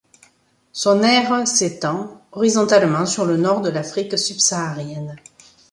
[0.71, 5.15] Son aire s'étend horizontalement sur le nord de l'Afrique subsaharienne.